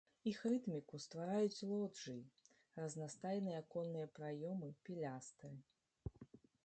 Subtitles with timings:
[0.29, 2.23] Іх рытміку ствараюць лоджыі,
[2.85, 5.53] разнастайныя аконныя праёмы, пілястры.